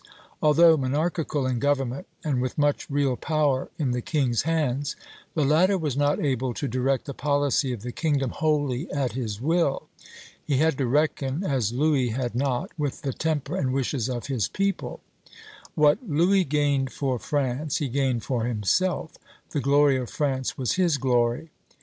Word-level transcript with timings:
Although 0.41 0.77
monarchical 0.77 1.45
in 1.45 1.59
government, 1.59 2.07
and 2.23 2.41
with 2.41 2.57
much 2.57 2.89
real 2.89 3.15
power 3.15 3.69
in 3.77 3.91
the 3.91 4.01
king's 4.01 4.41
hands, 4.41 4.95
the 5.35 5.45
latter 5.45 5.77
was 5.77 5.95
not 5.95 6.19
able 6.19 6.55
to 6.55 6.67
direct 6.67 7.05
the 7.05 7.13
policy 7.13 7.71
of 7.71 7.83
the 7.83 7.91
kingdom 7.91 8.31
wholly 8.31 8.91
at 8.91 9.11
his 9.11 9.39
will. 9.39 9.89
He 10.43 10.57
had 10.57 10.75
to 10.79 10.87
reckon, 10.87 11.43
as 11.43 11.71
Louis 11.71 12.09
had 12.09 12.33
not, 12.33 12.71
with 12.79 13.03
the 13.03 13.13
temper 13.13 13.55
and 13.55 13.71
wishes 13.73 14.09
of 14.09 14.25
his 14.25 14.47
people. 14.47 15.01
What 15.75 15.99
Louis 16.09 16.45
gained 16.45 16.91
for 16.91 17.19
France, 17.19 17.77
he 17.77 17.87
gained 17.87 18.23
for 18.23 18.45
himself; 18.45 19.19
the 19.51 19.61
glory 19.61 19.97
of 19.97 20.09
France 20.09 20.57
was 20.57 20.77
his 20.77 20.97
glory. 20.97 21.51